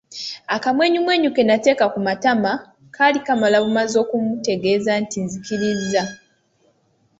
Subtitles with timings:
[0.55, 2.51] Akamwenyumwenyu ke nateeka ku matama,
[2.95, 6.03] kaali kamala bumazi okumutegeeza nti nzikirizza.